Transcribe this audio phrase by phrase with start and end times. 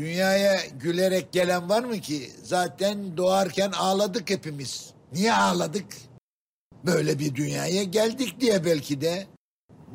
[0.00, 2.30] Dünyaya gülerek gelen var mı ki?
[2.42, 4.90] Zaten doğarken ağladık hepimiz.
[5.12, 5.86] Niye ağladık?
[6.86, 9.26] Böyle bir dünyaya geldik diye belki de.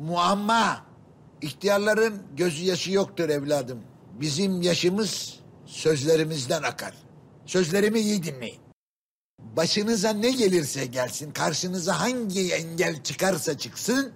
[0.00, 0.86] Muamma.
[1.42, 3.82] İhtiyarların gözü yaşı yoktur evladım.
[4.20, 6.94] Bizim yaşımız sözlerimizden akar.
[7.46, 8.60] Sözlerimi iyi dinleyin.
[9.38, 14.12] Başınıza ne gelirse gelsin, karşınıza hangi engel çıkarsa çıksın,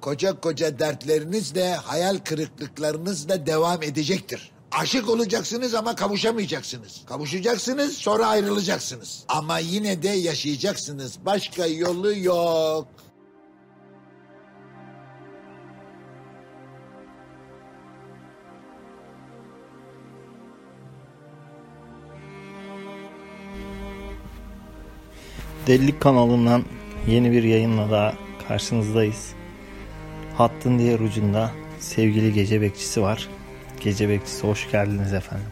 [0.00, 4.52] koca koca dertleriniz de hayal kırıklıklarınız da devam edecektir.
[4.72, 7.00] Aşık olacaksınız ama kavuşamayacaksınız.
[7.06, 9.24] Kavuşacaksınız sonra ayrılacaksınız.
[9.28, 11.18] Ama yine de yaşayacaksınız.
[11.26, 12.88] Başka yolu yok.
[25.66, 26.64] Delilik kanalından
[27.08, 28.14] yeni bir yayınla daha
[28.48, 29.32] karşınızdayız.
[30.36, 33.28] Hattın diğer ucunda sevgili gece bekçisi var.
[33.80, 35.46] Gece bekçisi hoş geldiniz efendim.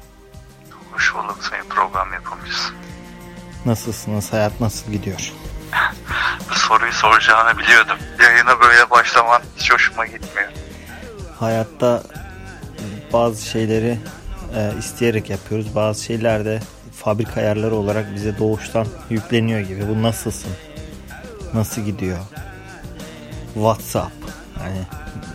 [0.93, 2.73] Hoş bulduk sayın program yapımcısı.
[3.67, 4.33] Nasılsınız?
[4.33, 5.33] Hayat nasıl gidiyor?
[6.51, 7.97] Bu soruyu soracağını biliyordum.
[8.23, 10.48] Yayına böyle başlaman hiç hoşuma gitmiyor.
[11.39, 12.03] Hayatta
[13.12, 13.98] bazı şeyleri
[14.57, 15.75] e, isteyerek yapıyoruz.
[15.75, 16.61] Bazı şeyler de
[16.97, 19.89] fabrika ayarları olarak bize doğuştan yükleniyor gibi.
[19.89, 20.53] Bu nasılsın?
[21.55, 22.19] Nasıl gidiyor?
[23.55, 24.13] WhatsApp.
[24.64, 24.87] Yani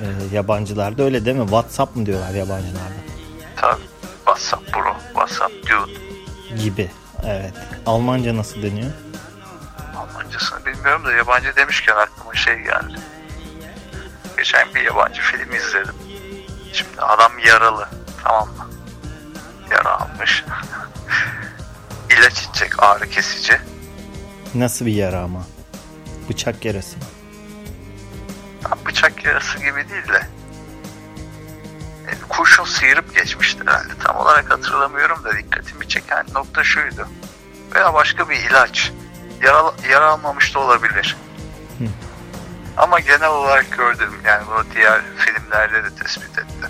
[0.02, 1.44] e, yabancılarda öyle değil mi?
[1.44, 2.94] WhatsApp mı diyorlar yabancılarda?
[3.56, 3.82] Tabii.
[4.26, 5.92] WhatsApp bro, WhatsApp dude.
[6.64, 6.92] Gibi.
[7.26, 7.54] Evet.
[7.86, 8.92] Almanca nasıl deniyor?
[9.96, 13.00] Almancasını bilmiyorum da yabancı demişken aklıma şey geldi.
[14.38, 15.96] Geçen bir yabancı film izledim.
[16.74, 17.88] Şimdi adam yaralı.
[18.24, 18.68] Tamam mı?
[19.72, 20.44] Yara almış.
[22.10, 23.58] İlaç içecek ağrı kesici.
[24.56, 25.44] Nasıl bir yara ama?
[26.30, 27.04] Bıçak yarası mı?
[28.86, 30.28] Bıçak yarası gibi değil de
[32.08, 33.94] e, kurşun sıyırıp geçmiştir herhalde.
[34.04, 37.08] Tam olarak hatırlamıyorum da dikkatimi çeken nokta şuydu.
[37.76, 38.92] Veya başka bir ilaç.
[39.42, 41.18] Yara, yara almamış da olabilir.
[41.80, 41.86] Hı.
[42.78, 44.14] Ama genel olarak gördüm.
[44.26, 46.70] Yani bunu diğer filmlerde de tespit ettim.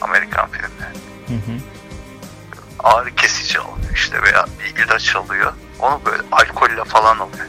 [0.00, 0.98] Amerikan filmlerinde.
[1.26, 1.58] Hı hı.
[2.78, 5.52] Ağrı kesici alıyor işte veya bir ilaç alıyor.
[5.78, 7.46] Onu böyle alkolle falan alıyor.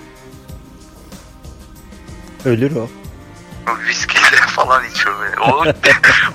[2.46, 2.90] Ölür o.
[3.76, 5.40] Viskiyle falan içiyor böyle.
[5.40, 5.66] O,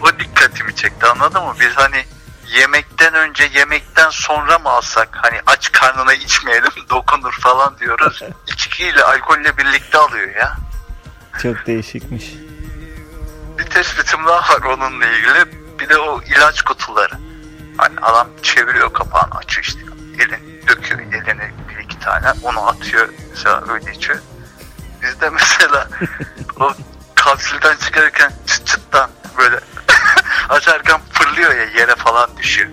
[0.03, 1.55] o dikkatimi çekti anladın mı?
[1.61, 2.05] Biz hani
[2.47, 8.23] yemekten önce yemekten sonra mı alsak hani aç karnına içmeyelim dokunur falan diyoruz.
[8.47, 10.57] İçkiyle alkolle birlikte alıyor ya.
[11.43, 12.25] Çok değişikmiş.
[13.59, 15.63] Bir tespitim daha var onunla ilgili.
[15.79, 17.15] Bir de o ilaç kutuları.
[17.77, 19.81] Hani adam çeviriyor kapağını açıyor işte.
[20.19, 22.27] Elini döküyor eline bir iki tane.
[22.43, 23.09] Onu atıyor.
[23.31, 24.19] Mesela öyle içiyor.
[25.03, 25.89] Bizde mesela
[26.61, 26.73] o
[27.25, 29.57] kapsülden çıkarırken çıt çıttan böyle
[30.49, 32.69] açarken fırlıyor ya yere falan düşüyor.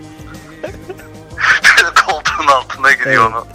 [1.77, 3.47] böyle koltuğun altına gidiyor onu.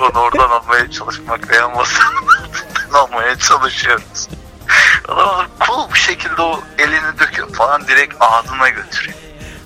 [0.00, 4.28] Onu oradan almaya çalışmak veya masanın altından almaya çalışıyoruz.
[5.08, 9.16] Adam cool bir şekilde o elini döküyor falan direkt ağzına götürüyor.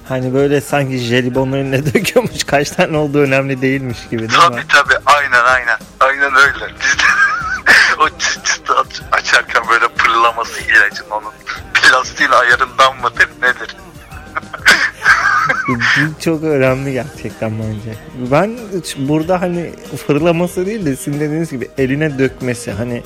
[0.09, 2.45] Hani böyle sanki jelibonun önüne döküyormuş.
[2.45, 4.65] Kaç tane olduğu önemli değilmiş gibi değil Tabii mi?
[4.69, 5.79] tabii aynen aynen.
[6.01, 6.75] Aynen öyle.
[6.81, 7.03] Bizde
[7.99, 8.71] o çıt çıt
[10.61, 11.33] ilacın onun
[11.75, 13.77] plastiğin ayarından mıdır nedir?
[15.69, 17.99] Bu çok önemli gerçekten bence.
[18.31, 18.59] Ben
[18.97, 19.75] burada hani
[20.07, 22.73] fırlaması değil de sizin dediğiniz gibi eline dökmesi.
[22.73, 23.03] Hani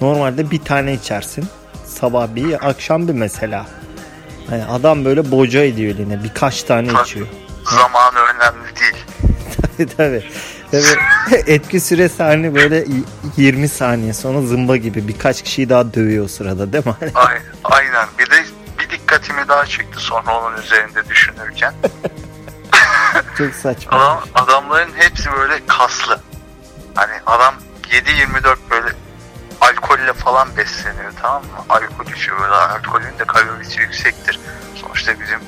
[0.00, 1.48] normalde bir tane içersin.
[1.84, 3.66] Sabah bir, akşam bir mesela.
[4.50, 6.24] Hani adam böyle boca ediyor eline.
[6.24, 7.26] Birkaç tane içiyor.
[7.64, 9.04] Zamanı önemli değil.
[9.76, 10.24] tabii tabii.
[10.70, 10.84] Tabii
[11.46, 12.84] etki süresi hani böyle
[13.36, 16.94] 20 saniye sonra zımba gibi birkaç kişiyi daha dövüyor o sırada değil mi?
[17.14, 18.08] Ay- Aynen.
[18.18, 18.44] Bir de
[18.78, 21.74] bir dikkatimi daha çekti sonra onun üzerinde düşünürken.
[23.38, 23.96] Çok saçma.
[23.98, 26.20] Adam, adamların hepsi böyle kaslı.
[26.94, 27.54] Hani adam
[27.90, 28.88] 7-24 böyle
[29.60, 31.48] alkolle falan besleniyor tamam mı?
[31.68, 34.40] Alkol içiyor böyle alkolün de kalorisi yüksektir.
[34.74, 35.38] Sonuçta bizim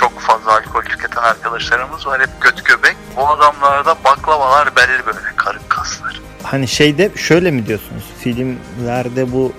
[0.00, 2.96] çok fazla alkol tüketen arkadaşlarımız var hep göt göbek.
[3.16, 6.20] Bu adamlarda baklavalar belli böyle karın kaslar.
[6.42, 8.04] Hani şeyde şöyle mi diyorsunuz?
[8.20, 9.52] Filmlerde bu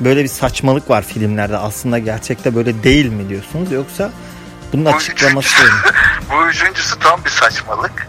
[0.00, 1.56] böyle bir saçmalık var filmlerde.
[1.56, 3.72] Aslında gerçekte böyle değil mi diyorsunuz?
[3.72, 4.10] Yoksa
[4.72, 5.70] bunun Bu açıklaması mi?
[6.30, 8.08] Bu üçüncüsü tam bir saçmalık.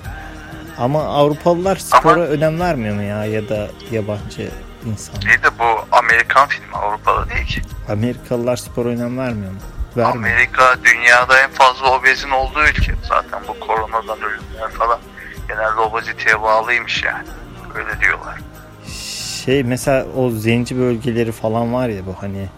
[0.77, 4.49] Ama Avrupalılar spora önem vermiyor mu ya ya da yabancı
[4.85, 5.15] insan?
[5.21, 7.61] Bir de bu Amerikan filmi Avrupa'da değil ki.
[7.89, 9.59] Amerikalılar spora önem vermiyor mu?
[9.97, 10.15] Vermiyor.
[10.15, 12.93] Amerika dünyada en fazla obezin olduğu ülke.
[13.09, 14.99] Zaten bu koronadan ölümler falan
[15.47, 17.27] genelde obeziteye bağlıymış yani.
[17.75, 18.37] Öyle diyorlar.
[19.45, 22.49] Şey mesela o zenci bölgeleri falan var ya bu hani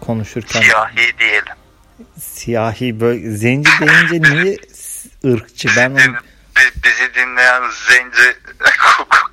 [0.00, 1.54] konuşurken Siyahi diyelim.
[2.20, 4.56] siyahi böyle zenci deyince niye
[5.34, 5.68] ırkçı.
[5.76, 5.98] Ben onu...
[5.98, 8.36] Bi- bizi dinleyen zenci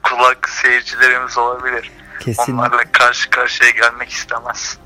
[0.03, 1.91] kulak seyircilerimiz olabilir.
[2.19, 2.53] Kesin.
[2.53, 4.77] Onlarla karşı karşıya gelmek istemez.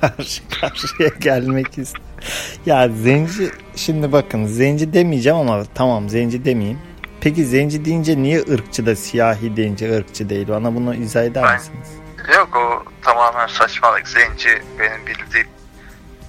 [0.00, 1.96] Karşı karşıya gelmek ist.
[2.66, 6.78] Ya zenci şimdi bakın zenci demeyeceğim ama tamam zenci demeyeyim.
[7.20, 10.48] Peki zenci deyince niye ırkçı da siyahi deyince ırkçı değil?
[10.48, 11.88] Bana bunu izah eder Ben- misiniz?
[12.36, 14.08] Yok o tamamen saçmalık.
[14.08, 14.48] Zenci
[14.78, 15.46] benim bildiğim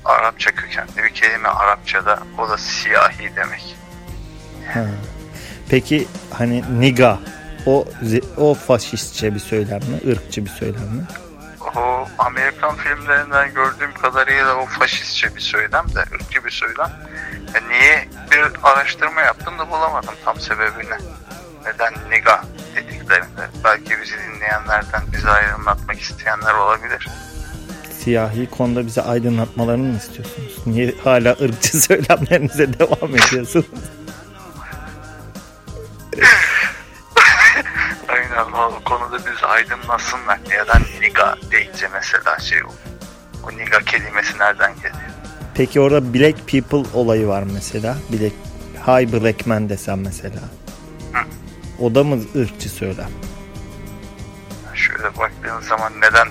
[0.06, 2.20] Arapça kökenli bir kelime Arapçada.
[2.40, 3.76] O da siyahi demek.
[4.74, 4.86] Ha.
[5.70, 7.20] Peki hani niga
[7.66, 7.86] o
[8.38, 10.12] o faşistçe bir söylem mi?
[10.12, 11.04] ırkçı bir söylem mi?
[11.76, 16.92] O Amerikan filmlerinden gördüğüm kadarıyla o faşistçe bir söylem de, ırkçı bir söylem.
[17.56, 20.98] E niye bir araştırma yaptım da bulamadım tam sebebini.
[21.66, 22.44] Neden niga
[22.76, 23.50] dediklerinde.
[23.64, 27.08] Belki bizi dinleyenlerden bizi aydınlatmak isteyenler olabilir.
[28.00, 30.58] Siyahi konuda bize aydınlatmalarını mı istiyorsunuz?
[30.66, 33.66] Niye hala ırkçı söylemlerinize devam ediyorsunuz?
[38.46, 40.40] O konuda bizi aydınlatsınlar.
[40.50, 42.74] Neden niga deyince mesela şey olur.
[43.44, 45.12] O niga kelimesi nereden geliyor?
[45.56, 47.98] Peki orada black people olayı var mesela.
[48.10, 48.34] Black,
[48.88, 50.40] hi black man desem mesela.
[51.80, 53.10] O da mı ırkçı söylem?
[54.76, 56.28] Şöyle baktığın zaman neden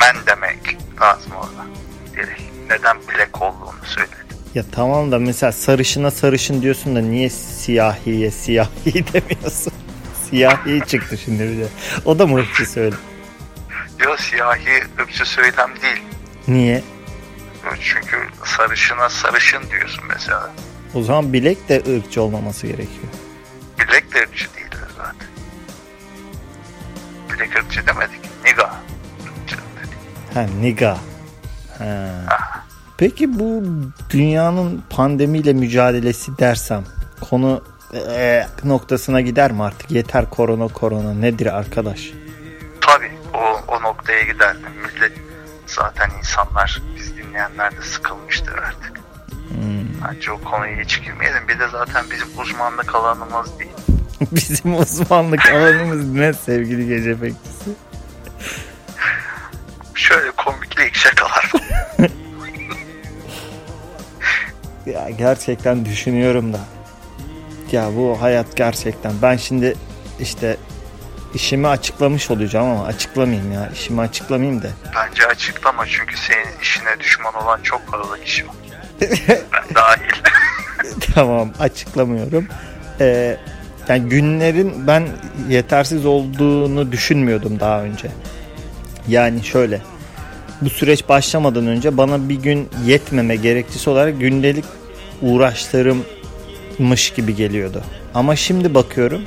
[0.00, 1.66] men demek lazım orada.
[2.16, 4.14] Direkt neden black olduğunu söyledi.
[4.54, 9.72] Ya tamam da mesela sarışına sarışın diyorsun da niye siyahiye siyahi demiyorsun?
[10.30, 11.66] Siyahi çıktı şimdi bir de.
[12.04, 12.98] O da mı ırkçı söylem?
[14.04, 16.02] Yok siyahi ırkçı söylem değil.
[16.48, 16.82] Niye?
[17.80, 20.50] Çünkü sarışına sarışın diyorsun mesela.
[20.94, 23.08] O zaman bilek de ırkçı olmaması gerekiyor.
[23.78, 25.28] Black de ırkçı değildir zaten.
[27.30, 28.20] Black ırkçı demedik.
[28.44, 28.74] Niga
[29.48, 30.34] dedik.
[30.34, 30.98] Ha niga.
[31.78, 32.08] Ha.
[32.98, 33.62] Peki bu
[34.10, 36.84] dünyanın pandemiyle mücadelesi dersem
[37.30, 39.90] konu eee, noktasına gider mi artık?
[39.90, 42.10] Yeter korona korona nedir arkadaş?
[42.80, 44.70] Tabii o, o noktaya giderdim.
[44.82, 45.12] Millet
[45.66, 49.00] zaten insanlar biz dinleyenler de sıkılmıştır artık.
[50.08, 51.48] Bence o konuya hiç girmeyelim.
[51.48, 53.70] Bir de zaten bizim uzmanlık alanımız değil.
[54.32, 57.70] Bizim uzmanlık alanımız ne sevgili gece bekçisi?
[59.94, 61.52] Şöyle komiklik şakalar.
[64.86, 66.58] Ya gerçekten düşünüyorum da.
[67.72, 69.12] Ya bu hayat gerçekten.
[69.22, 69.76] Ben şimdi
[70.20, 70.56] işte
[71.34, 73.70] işimi açıklamış olacağım ama açıklamayayım ya.
[73.74, 74.68] İşimi açıklamayayım da.
[74.96, 78.54] Bence açıklama çünkü senin işine düşman olan çok fazla kişi var.
[79.28, 80.10] ben dahil.
[81.14, 82.48] tamam açıklamıyorum.
[83.00, 83.36] Ee,
[83.88, 85.08] yani günlerin ben
[85.48, 88.08] yetersiz olduğunu düşünmüyordum daha önce.
[89.08, 89.80] Yani şöyle
[90.60, 94.64] bu süreç başlamadan önce bana bir gün yetmeme gerekçesi olarak gündelik
[96.80, 97.82] uğraşlarımmış gibi geliyordu.
[98.14, 99.22] Ama şimdi bakıyorum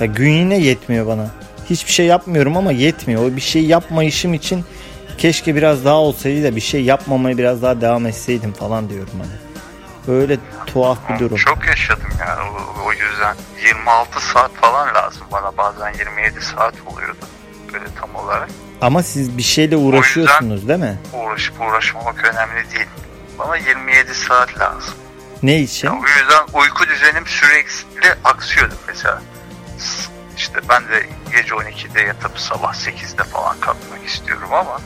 [0.00, 1.30] ya gün yine yetmiyor bana.
[1.70, 3.22] Hiçbir şey yapmıyorum ama yetmiyor.
[3.22, 4.64] O bir şey yapmayışım için
[5.18, 9.36] keşke biraz daha olsaydı da bir şey yapmamaya biraz daha devam etseydim falan diyorum hani.
[10.08, 11.36] Böyle tuhaf bir durum.
[11.36, 13.36] Çok yaşadım yani o, o yüzden.
[13.66, 17.26] 26 saat falan lazım bana bazen 27 saat oluyordu.
[17.72, 18.48] Böyle tam olarak.
[18.80, 20.98] Ama siz bir şeyle uğraşıyorsunuz değil mi?
[21.12, 22.86] Uğraşıp uğraşmamak önemli değil.
[23.38, 24.94] Bana 27 saat lazım.
[25.42, 25.88] Ne için?
[25.88, 29.22] Ya o yüzden uyku düzenim sürekli aksıyordu mesela.
[30.36, 31.06] İşte ben de
[31.36, 34.80] gece 12'de yatıp sabah 8'de falan kalkmak istiyorum ama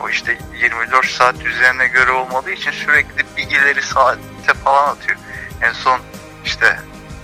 [0.00, 5.18] o işte 24 saat düzenine göre olmadığı için sürekli bir ileri saatte falan atıyor.
[5.62, 6.00] En son
[6.44, 6.78] işte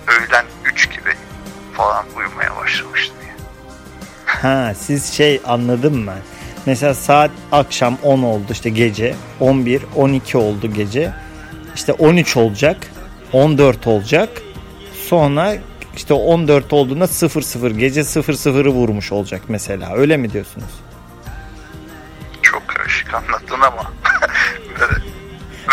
[0.07, 1.13] öğlen 3 gibi
[1.73, 3.15] falan uyumaya başlamıştım.
[3.27, 3.39] Yani.
[4.25, 6.21] Ha siz şey anladım ben.
[6.65, 11.13] Mesela saat akşam 10 oldu işte gece 11 12 oldu gece.
[11.75, 12.77] İşte 13 olacak
[13.33, 14.29] 14 olacak.
[15.07, 15.53] Sonra
[15.95, 19.95] işte 14 olduğunda 00 gece 00'ı vurmuş olacak mesela.
[19.95, 20.81] Öyle mi diyorsunuz?
[22.41, 23.91] Çok karışık anlattın ama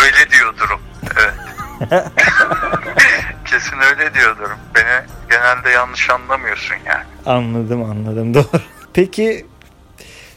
[0.03, 0.81] öyle, diyordurum.
[1.21, 1.35] Evet.
[3.45, 4.59] Kesin öyle diyordurum.
[4.75, 7.05] Beni genelde yanlış anlamıyorsun yani.
[7.27, 8.61] Anladım anladım doğru.
[8.93, 9.47] Peki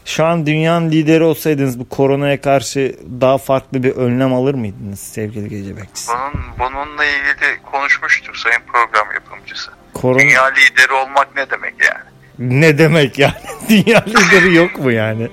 [0.04, 5.48] şu an dünyanın lideri olsaydınız bu koronaya karşı daha farklı bir önlem alır mıydınız sevgili
[5.48, 6.10] gece bekçisi?
[6.12, 9.70] Bunun, bununla ilgili konuşmuştuk sayın program yapımcısı.
[9.94, 12.60] Korona Dünya lideri olmak ne demek yani?
[12.60, 13.34] ne demek yani?
[13.68, 15.28] Dünya lideri yok mu yani?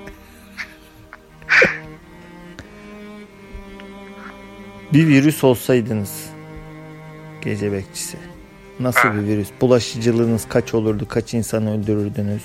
[4.93, 6.25] bir virüs olsaydınız
[7.41, 8.17] gece bekçisi.
[8.79, 9.47] Nasıl bir virüs?
[9.61, 11.07] Bulaşıcılığınız kaç olurdu?
[11.09, 12.41] Kaç insanı öldürürdünüz?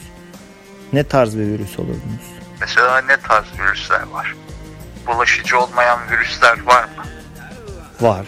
[0.92, 2.26] Ne tarz bir virüs olurdunuz?
[2.60, 4.34] Mesela ne tarz virüsler var?
[5.06, 7.04] Bulaşıcı olmayan virüsler var mı?
[8.00, 8.26] Var.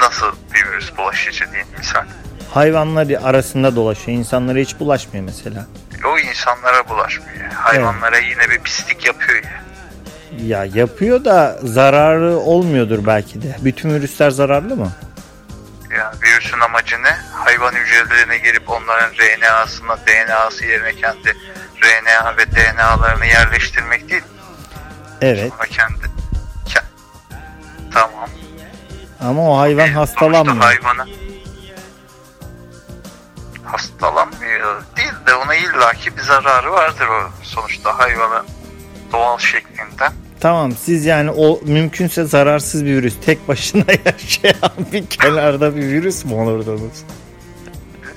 [0.00, 2.04] nasıl bir virüs bulaşıcı diye misal.
[2.50, 4.18] Hayvanlar arasında dolaşıyor.
[4.18, 5.66] İnsanlara hiç bulaşmıyor mesela.
[6.06, 7.52] O insanlara bulaşmıyor.
[7.52, 9.64] Hayvanlara yine bir pislik yapıyor ya.
[10.46, 13.56] Ya yapıyor da zararı olmuyordur belki de.
[13.60, 14.92] Bütün virüsler zararlı mı?
[15.98, 17.16] Yani virüsün amacı ne?
[17.54, 21.36] Hayvan hücrelerine girip onların RNA'sına DNA'sı yerine kendi
[21.82, 24.22] RNA ve DNA'larını yerleştirmek değil.
[25.20, 25.52] Evet.
[25.54, 26.04] Ama kendi,
[26.68, 26.84] ke-
[27.92, 28.28] tamam.
[29.20, 30.56] Ama o hayvan Ee, hastalanmıyor.
[30.64, 31.06] hayvanı
[33.64, 38.46] hastalanmıyor değil de ona illaki bir zararı vardır o sonuçta hayvanın
[39.12, 40.12] doğal şeklinden.
[40.40, 46.24] Tamam siz yani o mümkünse zararsız bir virüs tek başına yaşayan bir kenarda bir virüs
[46.24, 46.92] mü olurdunuz?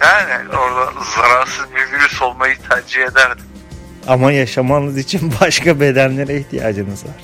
[0.01, 3.45] Yani orada zararsız bir virüs olmayı tercih ederdim.
[4.07, 7.15] Ama yaşamanız için başka bedenlere ihtiyacınız var.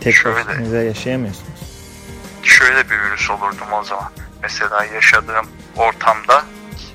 [0.00, 0.36] Tek Şöyle.
[0.48, 1.60] başınıza yaşayamıyorsunuz.
[2.42, 4.10] Şöyle bir virüs olurdum o zaman.
[4.42, 5.46] Mesela yaşadığım
[5.76, 6.44] ortamda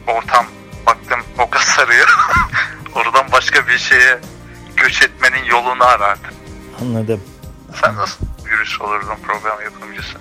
[0.07, 0.45] ortam
[0.85, 2.07] baktım oka sarıyor.
[2.95, 4.19] Oradan başka bir şeye
[4.77, 6.31] göç etmenin yolunu arardım.
[6.81, 7.21] Anladım.
[7.81, 10.17] Sen nasıl virüs olurdun program yapımcısı?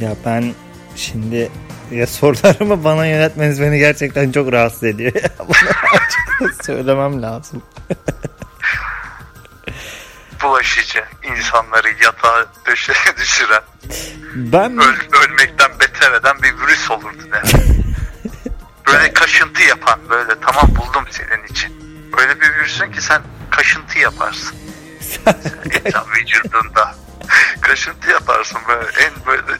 [0.00, 0.54] Ya ben
[0.96, 1.50] şimdi
[1.90, 5.12] ya sorularımı bana yönetmeniz beni gerçekten çok rahatsız ediyor.
[5.38, 5.56] Bunu
[5.92, 7.62] açıkça söylemem lazım.
[10.42, 11.04] Bulaşıcı,
[11.36, 13.62] insanları yatağa döşeye düşüren,
[14.34, 17.68] Ben öl, ölmekten beter eden bir virüs olurdu yani.
[18.86, 21.72] Böyle kaşıntı yapan, böyle tamam buldum senin için.
[22.16, 24.56] Böyle bir virüsün ki sen kaşıntı yaparsın.
[25.86, 26.94] İnsan vücudunda.
[27.60, 29.58] kaşıntı yaparsın böyle en böyle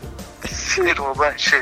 [0.52, 1.60] sinir olan şey.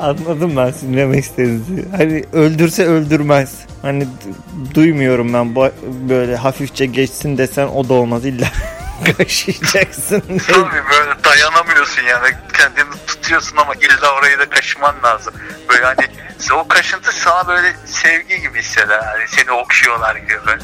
[0.00, 1.88] Anladım ben sizin demek istediğinizi.
[1.96, 3.66] Hani öldürse öldürmez.
[3.82, 4.08] Hani
[4.74, 5.54] duymuyorum ben
[6.08, 8.46] böyle hafifçe geçsin desen o da olmaz illa
[9.18, 10.20] kaşıyacaksın.
[10.20, 15.34] Tabii böyle dayanamıyorsun yani kendini tutuyorsun ama illa orayı da kaşıman lazım.
[15.68, 16.06] Böyle hani
[16.54, 19.00] o kaşıntı sana böyle sevgi gibi hisseder.
[19.02, 20.62] Yani seni okşuyorlar gibi böyle.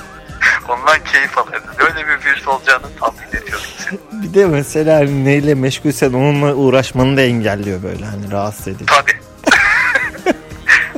[0.69, 1.71] Ondan keyif alırdın.
[1.78, 4.00] Öyle bir virüs olacağını tahmin ediyorum senin.
[4.23, 8.87] Bir de mesela hani neyle meşgulsen onunla uğraşmanı da engelliyor böyle hani rahatsız edici.
[8.87, 9.21] Tabii.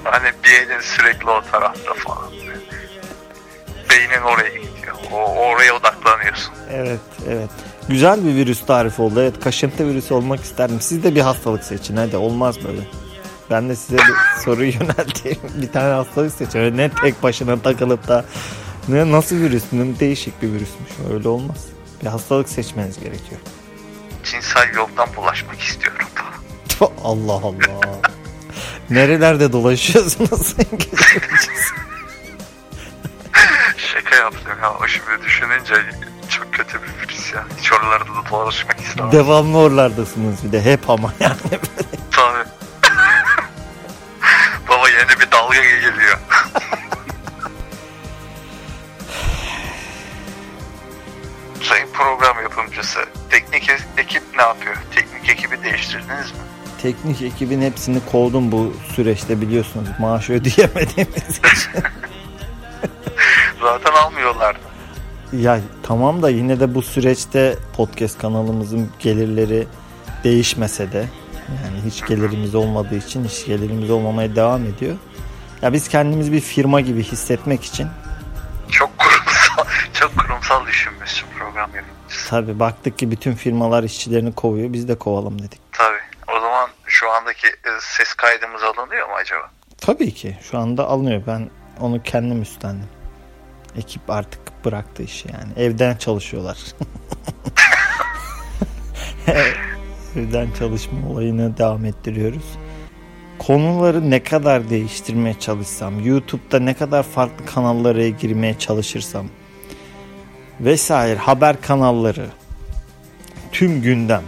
[0.04, 2.30] hani bir elin sürekli o tarafta falan.
[3.90, 4.94] Beynin oraya gidiyor.
[5.12, 6.54] O, oraya odaklanıyorsun.
[6.72, 7.50] Evet evet.
[7.88, 9.20] Güzel bir virüs tarifi oldu.
[9.20, 10.80] Evet kaşıntı virüsü olmak isterdim.
[10.80, 12.80] Siz de bir hastalık seçin hadi olmaz böyle.
[13.50, 15.38] Ben de size bir soruyu yönelteyim.
[15.62, 16.76] Bir tane hastalık seçin.
[16.76, 18.24] Ne tek başına takılıp da
[18.88, 19.64] ne nasıl virüs?
[19.72, 20.90] Ne değişik bir virüsmüş.
[21.12, 21.66] Öyle olmaz.
[22.02, 23.40] Bir hastalık seçmeniz gerekiyor.
[24.24, 26.06] Cinsel yoldan bulaşmak istiyorum.
[27.04, 28.00] Allah Allah.
[28.90, 30.54] Nerelerde dolaşıyorsunuz?
[33.76, 34.72] Şaka yaptım ya.
[34.82, 35.74] O şimdi düşününce
[36.28, 37.44] çok kötü bir virüs ya.
[37.60, 39.12] Hiç oralarda da dolaşmak istemem.
[39.12, 41.36] Devamlı oralardasınız bir de hep ama yani.
[42.10, 42.44] Tabii.
[44.68, 46.18] Baba yeni bir dalga geliyor.
[52.84, 54.76] Yapımcısı, teknik e- ekip ne yapıyor?
[54.94, 56.38] Teknik ekibi değiştirdiniz mi?
[56.82, 59.88] Teknik ekibin hepsini kovdum bu süreçte biliyorsunuz.
[59.98, 61.72] Maaş ödeyemediğimiz için.
[63.62, 64.58] Zaten almıyorlardı.
[65.32, 69.66] Ya tamam da yine de bu süreçte podcast kanalımızın gelirleri
[70.24, 71.08] değişmese de
[71.48, 74.96] yani hiç gelirimiz olmadığı için hiç gelirimiz olmamaya devam ediyor.
[75.62, 77.88] Ya biz kendimizi bir firma gibi hissetmek için
[78.70, 79.64] Çok kurumsal,
[80.00, 82.30] çok kurumsal düşünmüşsün program yapımcısı.
[82.30, 85.60] tabi baktık ki bütün firmalar işçilerini kovuyor biz de kovalım dedik.
[85.72, 86.00] Tabii.
[86.36, 89.50] O zaman şu andaki e, ses kaydımız alınıyor mu acaba?
[89.78, 92.88] Tabii ki şu anda alınıyor ben onu kendim üstlendim.
[93.76, 96.58] Ekip artık bıraktı işi yani evden çalışıyorlar.
[100.16, 102.58] evden çalışma olayını devam ettiriyoruz.
[103.38, 109.26] Konuları ne kadar değiştirmeye çalışsam, YouTube'da ne kadar farklı kanallara girmeye çalışırsam
[110.60, 112.26] vesaire haber kanalları,
[113.52, 114.22] tüm gündem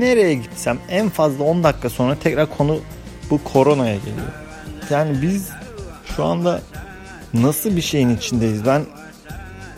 [0.00, 2.78] nereye gitsem en fazla 10 dakika sonra tekrar konu
[3.30, 4.26] bu koronaya geliyor.
[4.90, 5.48] Yani biz
[6.16, 6.60] şu anda
[7.34, 8.82] nasıl bir şeyin içindeyiz ben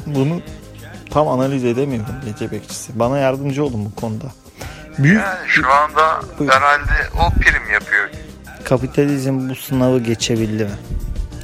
[0.06, 0.40] bunu
[1.10, 2.98] tam analiz edemiyorum gece bekçisi.
[2.98, 4.26] Bana yardımcı olun bu konuda.
[4.98, 6.50] Büyük Yani şu anda Buyur.
[6.50, 6.92] herhalde
[7.26, 8.10] o prim yapıyor.
[8.64, 10.70] kapitalizm bu sınavı geçebildi mi?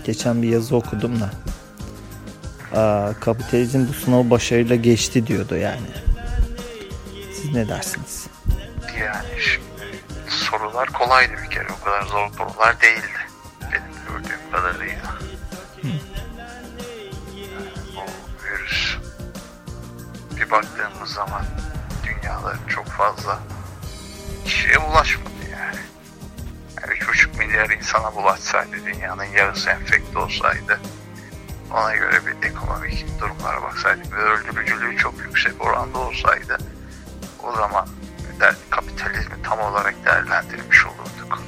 [0.04, 1.30] Geçen bir yazı okudum da.
[2.74, 5.86] Aa, kapitalizm bu sınavı başarıyla geçti diyordu yani.
[7.34, 8.26] Siz ne dersiniz?
[9.00, 9.98] Yani şimdi
[10.28, 11.66] sorular kolaydı bir kere.
[11.80, 13.18] O kadar zor sorular değildi.
[13.62, 15.14] Benim gördüğüm kadarıyla.
[17.96, 18.02] Bu
[18.44, 18.96] virüs
[20.36, 21.44] bir baktığımız zaman
[22.04, 23.38] dünyada çok fazla
[24.44, 25.78] kişiye ulaşmadı yani.
[26.82, 30.80] yani 3,5 milyar insana bulaşsaydı dünyanın yarısı enfekte olsaydı
[31.74, 36.58] ona göre bir ekonomik durumlara baksaydık ve öldürücülüğü çok yüksek oranda olsaydı
[37.42, 37.88] o zaman
[38.40, 41.42] der, kapitalizmi tam olarak değerlendirmiş olurduk.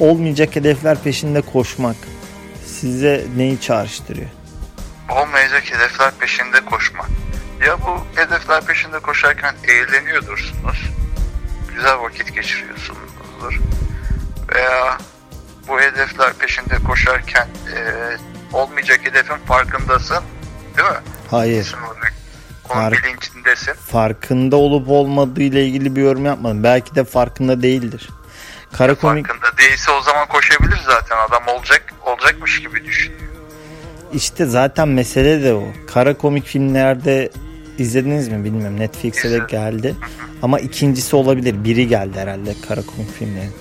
[0.00, 1.96] Olmayacak hedefler peşinde koşmak
[2.66, 4.28] size neyi çağrıştırıyor?
[5.10, 7.08] Olmayacak hedefler peşinde koşmak.
[7.66, 10.90] Ya bu hedefler peşinde koşarken eğleniyordursunuz.
[11.74, 13.60] Güzel vakit geçiriyorsunuzdur.
[14.54, 14.98] Veya
[15.68, 17.80] bu hedefler peşinde koşarken e,
[18.52, 20.18] olmayacak hedefin farkındasın.
[20.76, 20.96] Değil mi?
[21.30, 21.74] Hayır.
[22.70, 23.72] Onun Fark, bilincindesin.
[23.72, 26.62] Farkında olup olmadığı ile ilgili bir yorum yapmadım.
[26.62, 28.08] Belki de farkında değildir.
[28.72, 29.26] Kara komik...
[29.26, 31.16] Farkında değilse o zaman koşabilir zaten.
[31.28, 33.22] Adam olacak olacakmış gibi düşünüyor.
[34.12, 35.64] İşte zaten mesele de o.
[35.94, 37.30] Kara komik filmlerde
[37.78, 38.80] izlediniz mi bilmiyorum.
[38.80, 39.94] Netflix'e de geldi.
[40.42, 41.64] Ama ikincisi olabilir.
[41.64, 43.52] Biri geldi herhalde kara komik filmlerin.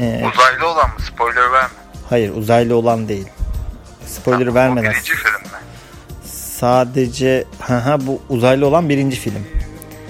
[0.00, 0.94] Ee, uzaylı olan mı?
[1.14, 1.68] Spoiler verme.
[2.10, 3.26] Hayır uzaylı olan değil.
[4.10, 4.90] Spoiler ha, vermeden.
[4.92, 5.58] birinci film mi?
[6.58, 9.46] Sadece ha ha bu uzaylı olan birinci film.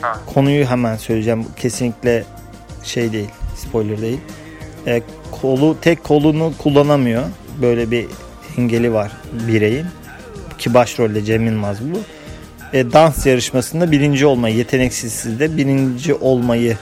[0.00, 0.20] Ha.
[0.34, 1.46] Konuyu hemen söyleyeceğim.
[1.56, 2.24] Kesinlikle
[2.84, 3.28] şey değil.
[3.56, 4.20] Spoiler değil.
[4.86, 5.02] E,
[5.42, 7.22] kolu tek kolunu kullanamıyor.
[7.62, 8.06] Böyle bir
[8.58, 9.86] engeli var bireyin.
[10.58, 11.98] Ki başrolde Cem Yılmaz bu.
[12.72, 16.76] E, dans yarışmasında birinci olmayı, yeteneksiz de birinci olmayı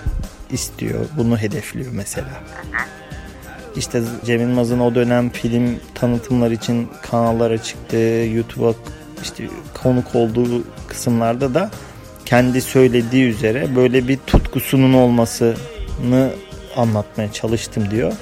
[0.51, 1.07] istiyor.
[1.17, 2.29] Bunu hedefliyor mesela.
[3.79, 7.97] İşte Cem Yılmaz'ın o dönem film tanıtımlar için kanallara çıktı.
[8.35, 8.75] YouTube'a
[9.23, 9.45] işte
[9.83, 11.71] konuk olduğu kısımlarda da
[12.25, 16.31] kendi söylediği üzere böyle bir tutkusunun olmasını
[16.77, 18.13] anlatmaya çalıştım diyor.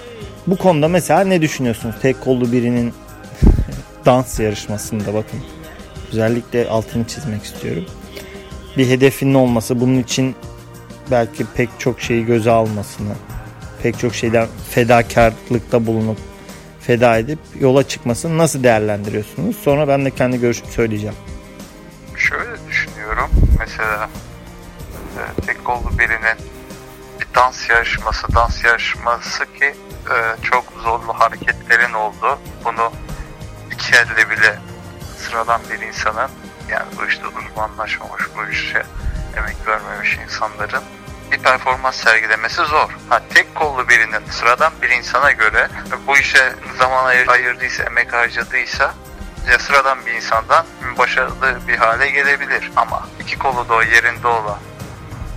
[0.46, 1.94] Bu konuda mesela ne düşünüyorsunuz?
[2.02, 2.92] Tek kollu birinin
[4.04, 5.40] dans yarışmasında bakın.
[6.12, 7.84] Özellikle altını çizmek istiyorum.
[8.76, 10.34] Bir hedefinin olması bunun için
[11.10, 13.12] belki pek çok şeyi göze almasını,
[13.86, 16.18] pek çok şeyden fedakarlıkta bulunup
[16.80, 19.56] feda edip yola çıkmasını nasıl değerlendiriyorsunuz?
[19.56, 21.14] Sonra ben de kendi görüşümü söyleyeceğim.
[22.16, 23.30] Şöyle düşünüyorum.
[23.58, 24.08] Mesela
[25.18, 26.38] e, tek kollu birinin
[27.20, 29.74] bir dans yarışması, dans yarışması ki
[30.10, 32.38] e, çok zorlu hareketlerin oldu.
[32.64, 32.92] Bunu
[33.72, 34.58] iki elle bile
[35.18, 36.30] sıradan bir insanın
[36.70, 38.82] yani bu işte uzmanlaşmamış, bu işe
[39.36, 40.82] emek vermemiş insanların
[41.32, 42.96] bir performans sergilemesi zor.
[43.08, 45.68] Ha, tek kollu birinin sıradan bir insana göre
[46.06, 48.94] bu işe zaman ayır, ayırdıysa, emek harcadıysa
[49.50, 50.66] ya sıradan bir insandan
[50.98, 52.72] başarılı bir hale gelebilir.
[52.76, 54.58] Ama iki kolu da yerinde olan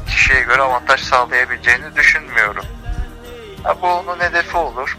[0.07, 2.65] kişiye göre avantaj sağlayabileceğini düşünmüyorum.
[3.63, 4.97] Ha, bu onun hedefi olur.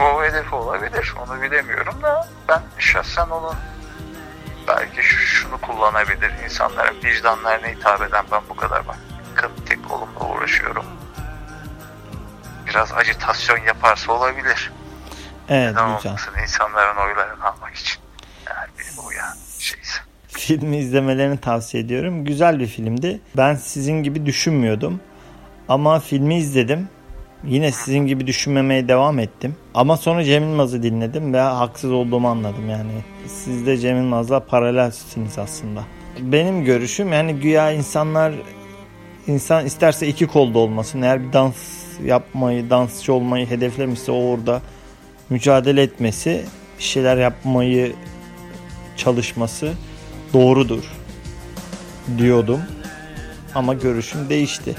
[0.00, 1.14] O hedefi olabilir.
[1.26, 3.54] Onu bilemiyorum da ben şahsen onun
[4.68, 6.32] belki şunu kullanabilir.
[6.44, 8.96] İnsanların vicdanlarına hitap eden ben bu kadar bak
[9.66, 10.84] tek kolumla uğraşıyorum.
[12.68, 14.72] Biraz acitasyon yaparsa olabilir.
[15.48, 16.10] Evet Neden güzel.
[16.12, 18.00] Olmasın insanların oylarını almak için.
[18.46, 20.00] Yani bir uyan şeyse.
[20.28, 22.24] Filmi izlemelerini tavsiye ediyorum.
[22.24, 23.20] Güzel bir filmdi.
[23.36, 25.00] Ben sizin gibi düşünmüyordum.
[25.68, 26.88] Ama filmi izledim.
[27.44, 29.56] Yine sizin gibi düşünmemeye devam ettim.
[29.74, 32.90] Ama sonra Cem Yılmaz'ı dinledim ve haksız olduğumu anladım yani.
[33.26, 35.82] Siz de Cem Yılmaz'la paralelsiniz aslında.
[36.20, 38.32] Benim görüşüm yani güya insanlar
[39.26, 41.02] insan isterse iki kolda olmasın.
[41.02, 41.56] Eğer bir dans
[42.04, 44.62] yapmayı, dansçı olmayı hedeflemişse o orada
[45.30, 46.44] mücadele etmesi,
[46.78, 47.92] bir şeyler yapmayı
[48.96, 49.72] çalışması
[50.32, 50.82] doğrudur
[52.18, 52.60] diyordum.
[53.54, 54.74] Ama görüşüm değişti.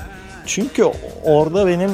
[0.45, 0.83] Çünkü
[1.23, 1.91] orada benim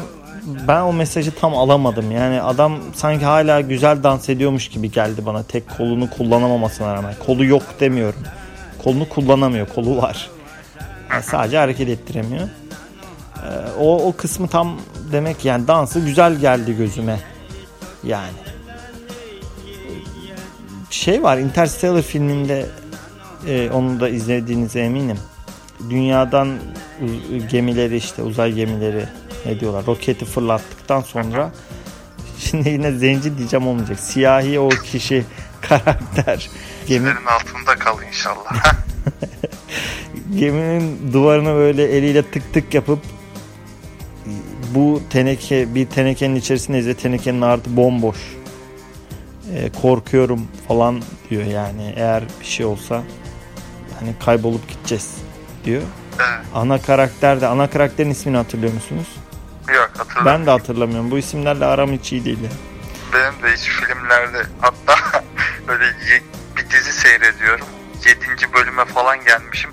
[0.67, 2.11] ben o mesajı tam alamadım.
[2.11, 5.43] Yani adam sanki hala güzel dans ediyormuş gibi geldi bana.
[5.43, 7.13] Tek kolunu kullanamamasına rağmen.
[7.25, 8.21] Kolu yok demiyorum.
[8.83, 9.67] Kolunu kullanamıyor.
[9.67, 10.29] Kolu var.
[11.11, 12.47] Yani sadece hareket ettiremiyor.
[13.35, 14.79] Ee, o, o kısmı tam
[15.11, 17.19] demek yani dansı güzel geldi gözüme.
[18.03, 18.37] Yani.
[20.89, 22.65] Şey var Interstellar filminde
[23.47, 25.17] e, onu da izlediğinize eminim.
[25.89, 26.57] Dünyadan
[27.51, 29.05] gemileri işte uzay gemileri
[29.45, 31.51] ne diyorlar roketi fırlattıktan sonra
[32.39, 33.99] şimdi yine zenci diyeceğim olmayacak.
[33.99, 35.25] Siyahi o kişi
[35.61, 36.49] karakter.
[36.87, 37.09] Gemi...
[37.09, 38.73] altında kal inşallah.
[40.35, 42.99] geminin duvarını böyle eliyle tık tık yapıp
[44.75, 48.17] bu teneke bir tenekenin içerisindeyiz ve tenekenin artı bomboş.
[49.55, 53.03] E, korkuyorum falan diyor yani eğer bir şey olsa
[53.99, 55.17] hani kaybolup gideceğiz
[55.65, 55.81] diyor.
[56.53, 59.07] Ana karakter de ana karakterin ismini hatırlıyor musunuz?
[59.75, 60.25] Yok hatırlamıyorum.
[60.25, 61.11] Ben de hatırlamıyorum.
[61.11, 62.39] Bu isimlerle aram hiç iyi değil.
[63.13, 65.23] Benim de hiç filmlerde hatta
[65.67, 65.85] böyle
[66.57, 67.65] bir dizi seyrediyorum.
[68.05, 68.53] 7.
[68.53, 69.69] bölüme falan gelmişim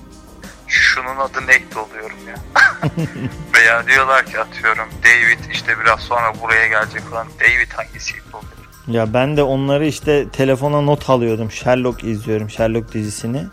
[0.66, 2.37] şunun adı Nate oluyorum ya.
[3.54, 7.26] Veya diyorlar ki atıyorum David işte biraz sonra buraya gelecek falan.
[7.40, 8.52] David hangisiydi oluyor?
[8.88, 11.50] Ya ben de onları işte telefona not alıyordum.
[11.50, 12.50] Sherlock izliyorum.
[12.50, 13.44] Sherlock dizisini.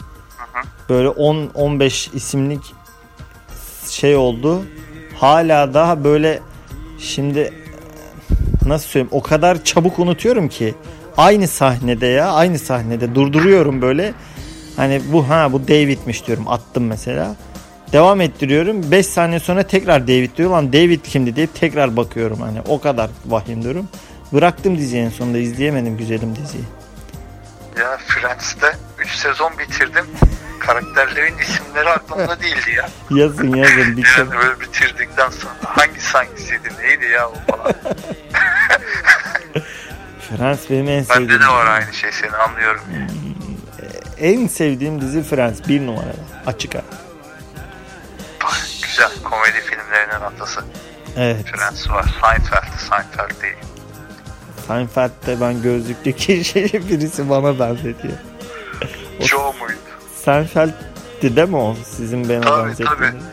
[0.89, 2.75] Böyle 10-15 isimlik
[3.89, 4.65] şey oldu.
[5.23, 6.39] Hala daha böyle
[6.99, 7.53] şimdi
[8.65, 10.75] nasıl söyleyeyim o kadar çabuk unutuyorum ki
[11.17, 14.13] aynı sahnede ya aynı sahnede durduruyorum böyle.
[14.75, 17.35] Hani bu ha bu David'miş diyorum attım mesela.
[17.91, 22.61] Devam ettiriyorum 5 saniye sonra tekrar David diyor lan David kimdi deyip tekrar bakıyorum hani
[22.67, 23.87] o kadar vahim durum.
[24.33, 26.63] Bıraktım diziyi en sonunda izleyemedim güzelim diziyi.
[27.79, 28.67] Ya Friends'te
[29.03, 30.05] 3 sezon bitirdim.
[30.59, 32.89] Karakterlerin isimleri aklımda değildi ya.
[33.09, 37.73] yazın yazın bir şey Yani böyle bitirdikten sonra hangisi hangisiydi neydi ya o falan.
[40.29, 42.81] Friends benim en Bende sevdiğim de var aynı şey seni anlıyorum.
[42.93, 43.07] ya.
[44.17, 46.13] en sevdiğim dizi Friends bir numarada
[46.45, 46.83] açık ara
[48.81, 50.63] Güzel komedi filmlerinin atası.
[51.17, 52.05] evet Friends var.
[52.21, 53.55] Seinfeld, Seinfeld değil.
[54.67, 58.13] Seinfeld'de ben gözlüklü kişi birisi bana benzetiyor.
[59.19, 59.79] Joe muydu?
[60.15, 63.23] Seinfeld'di değil mi o sizin bana Tabii, benzettiğiniz?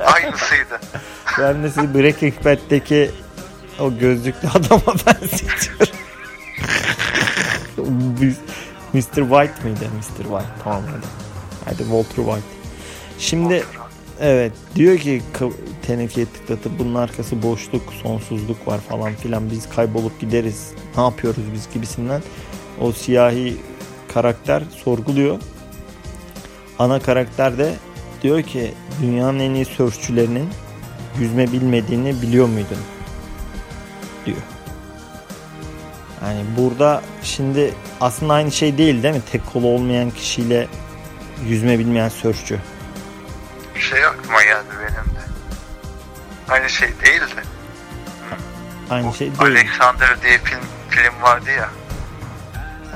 [0.14, 0.80] Aynısıydı.
[1.38, 3.10] Ben de sizi Breaking Bad'deki
[3.80, 5.96] o gözlüklü adama benzetiyorum.
[8.92, 9.00] Mr.
[9.02, 9.84] White mıydı?
[9.84, 10.22] Mr.
[10.22, 11.06] White tamam hadi.
[11.64, 12.46] Hadi Walter White.
[13.18, 13.64] Şimdi
[14.20, 15.22] evet diyor ki
[15.86, 20.70] tenekeye tıklatıp bunun arkası boşluk, sonsuzluk var falan filan biz kaybolup gideriz.
[20.96, 22.22] Ne yapıyoruz biz gibisinden.
[22.80, 23.56] O siyahi
[24.16, 25.38] karakter sorguluyor.
[26.78, 27.74] Ana karakter de
[28.22, 30.50] diyor ki dünyanın en iyi sörfçülerinin
[31.18, 32.78] yüzme bilmediğini biliyor muydun?
[34.26, 34.36] diyor.
[36.22, 39.22] Yani burada şimdi aslında aynı şey değil değil mi?
[39.32, 40.68] Tek kolu olmayan kişiyle
[41.46, 42.58] yüzme bilmeyen sörfçü.
[43.74, 45.20] Bir şey aklıma geldi benim de.
[46.48, 47.42] Aynı şey değil de.
[48.90, 49.40] Aynı Bu şey değil.
[49.40, 51.70] Alexander diye film, film vardı ya.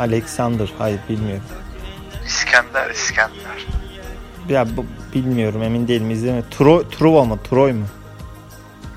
[0.00, 1.42] Alexander hayır bilmiyorum.
[2.26, 3.66] İskender, İskender.
[4.48, 6.42] Ya bu, bilmiyorum emin değilim izleme.
[6.50, 7.38] Tro, Truva mı?
[7.50, 7.86] Troy mu?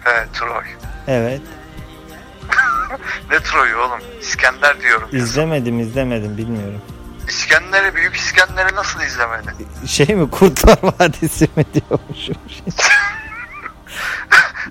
[0.05, 0.65] Evet Troy.
[1.07, 1.41] Evet.
[3.31, 3.99] Ne Troy'u oğlum?
[4.21, 5.09] İskender diyorum.
[5.11, 6.81] İzlemedim izlemedim bilmiyorum.
[7.29, 9.67] İskender'i, Büyük İskender'i nasıl izlemedin?
[9.87, 12.35] Şey mi Kurtlar Vadisi mi diyormuşum.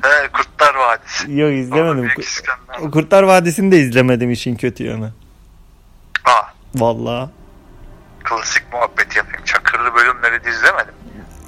[0.02, 1.32] He, Kurtlar Vadisi.
[1.32, 2.10] Yok izlemedim.
[2.18, 2.90] İskender.
[2.92, 5.12] Kurtlar Vadisi'ni de izlemedim işin kötü yanı.
[6.76, 7.30] Aa, Vallahi.
[8.24, 9.44] klasik muhabbet yapayım.
[9.44, 10.94] Çakırlı bölümleri de izlemedim.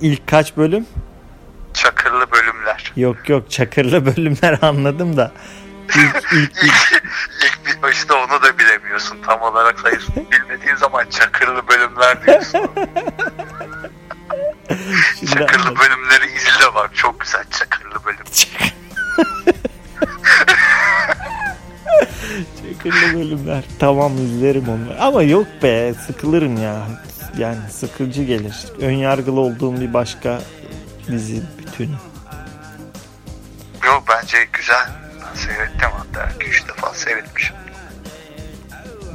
[0.01, 0.87] İlk kaç bölüm?
[1.75, 2.93] Çakırlı bölümler.
[2.97, 5.33] Yok yok çakırlı bölümler anladım da.
[5.95, 6.33] İlk, ilk,
[6.63, 7.03] ilk,
[7.67, 10.07] İlk, işte onu da bilemiyorsun tam olarak hayır.
[10.33, 12.61] Bilmediğin zaman çakırlı bölümler diyorsun.
[15.35, 18.25] çakırlı bölümleri izle bak çok güzel çakırlı bölüm.
[22.85, 23.65] Çakırlı bölümler.
[23.79, 25.01] Tamam izlerim onları.
[25.03, 26.87] Ama yok be sıkılırım ya.
[27.39, 28.55] Yani sıkıcı gelir.
[28.81, 30.41] Önyargılı olduğum bir başka
[31.09, 31.95] dizi bütünü.
[33.87, 34.87] Yok bence güzel.
[35.21, 37.57] Ben seyrettim hatta 2-3 defa seyretmişim.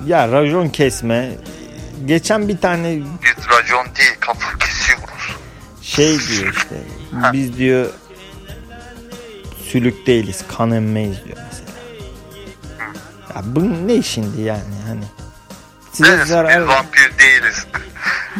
[0.08, 1.32] Ya rajon kesme.
[2.06, 5.36] Geçen bir tane Biz racon değil kafa kesiyoruz.
[5.82, 6.76] şey diyor işte.
[7.34, 7.86] Biz diyor
[9.72, 11.38] sülük değiliz kan emmeyiz diyor
[13.40, 15.04] Ya bu ne şimdi yani hani.
[15.94, 17.68] Size Evet, zarar biz vampir değiliz.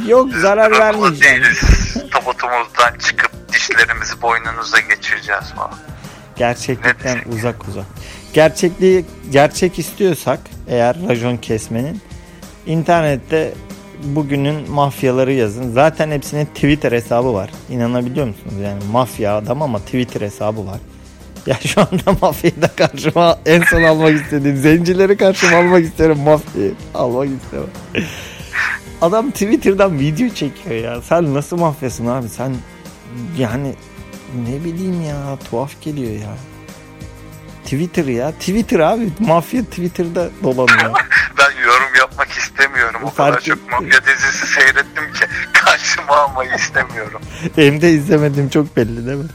[0.08, 1.36] yok zarar Drakula vermeyeceğim.
[1.44, 1.60] değiliz.
[2.12, 5.74] Tabutumuzdan çıkıp dişlerimizi boynunuza geçireceğiz falan.
[6.36, 7.86] Gerçeklikten Ne uzak uzak.
[8.34, 12.02] Gerçekliği gerçek istiyorsak eğer rajon kesmenin
[12.66, 13.54] internette
[14.04, 15.72] bugünün mafyaları yazın.
[15.74, 17.50] Zaten hepsinin Twitter hesabı var.
[17.70, 18.54] İnanabiliyor musunuz?
[18.64, 20.80] Yani mafya adam ama Twitter hesabı var.
[21.46, 26.74] Ya şu anda mafyayı da karşıma en son almak istediğim zencileri karşıma almak isterim mafyayı
[26.96, 27.68] almak istemem.
[29.02, 31.02] Adam Twitter'dan video çekiyor ya.
[31.02, 32.30] Sen nasıl mafyasın abi?
[32.30, 32.56] Sen
[33.38, 33.76] yani
[34.48, 36.36] ne bileyim ya tuhaf geliyor ya.
[37.64, 38.32] Twitter ya.
[38.32, 39.10] Twitter abi.
[39.20, 40.94] Mafya Twitter'da dolanıyor.
[41.38, 43.02] Ben yorum yapmak istemiyorum.
[43.04, 47.22] O Fark kadar çok mafya dizisi seyrettim ki karşıma almayı istemiyorum.
[47.56, 49.30] Hem de izlemedim çok belli değil mi?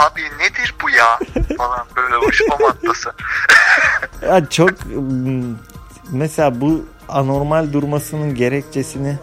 [0.00, 1.18] Abi nedir bu ya
[1.58, 3.12] falan böyle hoşuma atması.
[4.22, 4.70] Ya çok
[6.10, 9.18] mesela bu anormal durmasının gerekçesini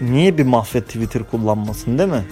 [0.00, 2.24] niye bir mafya Twitter kullanmasın değil mi?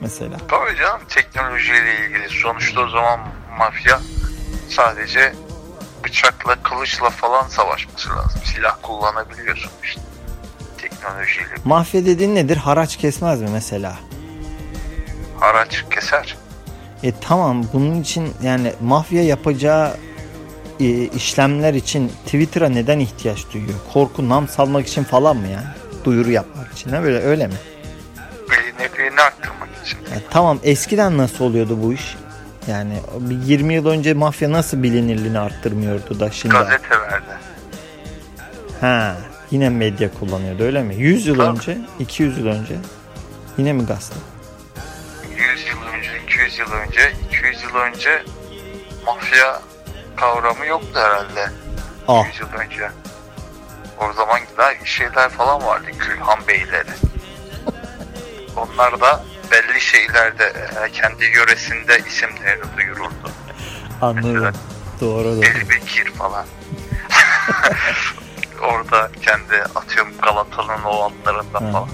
[0.00, 0.36] Mesela.
[0.48, 2.28] Tabii canım teknolojiyle ilgili.
[2.42, 3.20] Sonuçta o zaman
[3.58, 4.00] mafya
[4.68, 5.34] sadece
[6.04, 8.40] bıçakla kılıçla falan savaşması lazım.
[8.44, 10.00] Silah kullanabiliyorsun işte.
[10.78, 11.54] teknolojiyle.
[11.64, 12.56] Mafya dediğin nedir?
[12.56, 13.96] Haraç kesmez mi mesela?
[15.40, 16.36] Haraç keser.
[17.02, 19.96] E tamam bunun için yani mafya yapacağı
[20.80, 23.74] e, işlemler için Twitter'a neden ihtiyaç duyuyor?
[23.92, 25.66] Korku nam salmak için falan mı yani?
[26.04, 27.54] Duyuru yapmak için ha böyle öyle mi?
[28.50, 29.98] Bilinirliğini arttırmak için.
[29.98, 32.16] Ya tamam eskiden nasıl oluyordu bu iş?
[32.68, 36.54] Yani bir 20 yıl önce mafya nasıl bilinirliğini arttırmıyordu da şimdi?
[36.54, 37.24] Gazete verdi.
[38.80, 39.16] Ha,
[39.50, 40.94] yine medya kullanıyordu öyle mi?
[40.94, 41.56] 100 yıl Tabii.
[41.58, 42.74] önce, 200 yıl önce
[43.58, 44.33] yine mi gazete?
[46.54, 48.22] 100 yıl önce, 200 yıl önce, 200 yıl önce
[49.06, 49.62] mafya
[50.16, 51.50] kavramı yoktu herhalde.
[52.08, 52.90] Ah 100 yıl önce.
[54.00, 55.86] O zaman daha şeyler falan vardı.
[55.98, 56.90] Külhan Beyleri.
[58.56, 60.44] Onlar da belli şeylerde
[60.84, 63.30] e, kendi yöresinde isimlerini duyururdu.
[64.02, 64.54] anladım.
[65.00, 65.44] Doğru doğru.
[65.44, 66.46] Eli Bekir falan.
[68.62, 71.12] Orada kendi atıyorum Galata'nın o
[71.52, 71.88] falan.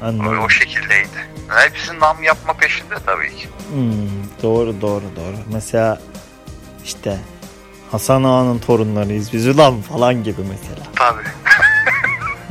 [0.00, 0.38] Ha, O, anladım.
[0.44, 1.30] o şekildeydi.
[1.48, 3.48] Hepsi nam yapma peşinde tabii ki.
[3.72, 3.92] Hmm,
[4.42, 5.36] doğru doğru doğru.
[5.52, 6.00] Mesela
[6.84, 7.18] işte
[7.90, 10.86] Hasan Ağa'nın torunlarıyız biz ulan falan gibi mesela.
[10.96, 11.22] Tabii.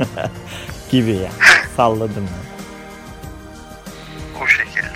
[0.90, 1.30] Gibi ya.
[1.76, 2.50] Salladım ben.
[4.42, 4.90] O şekilde.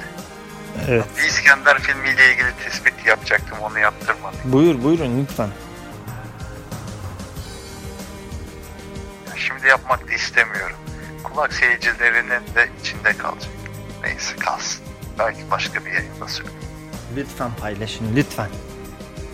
[0.88, 1.04] Evet.
[1.18, 4.38] Bir İskender filmiyle ilgili tespit yapacaktım onu yaptırmadım.
[4.44, 5.48] Buyur buyurun lütfen.
[9.36, 10.76] Şimdi yapmak da istemiyorum.
[11.34, 13.50] Kulak seyircilerinin de içinde kalacak.
[14.04, 14.84] Neyse kalsın.
[15.18, 16.60] Belki başka bir yayında söyleyeyim.
[17.16, 18.48] Lütfen paylaşın lütfen.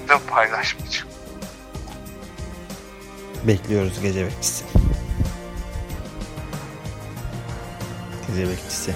[0.09, 1.09] De paylaşmayacağım.
[3.45, 4.65] Bekliyoruz gece bekçisi.
[8.29, 8.95] Gece bekçisi.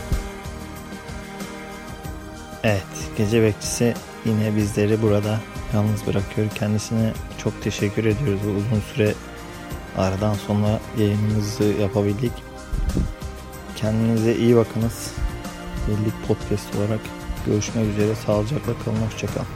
[2.63, 2.83] Evet,
[3.19, 5.41] gece bekçisi yine bizleri burada
[5.75, 6.51] yalnız bırakıyor.
[6.55, 7.13] Kendisine
[7.43, 8.41] çok teşekkür ediyoruz.
[8.45, 9.15] Bu uzun süre
[9.97, 12.33] aradan sonra yayınımızı yapabildik.
[13.77, 15.15] Kendinize iyi bakınız.
[15.89, 17.01] Birlik podcast olarak
[17.47, 18.15] görüşmek üzere.
[18.15, 18.97] Sağlıcakla kalın.
[18.97, 19.47] Hoşçakalın.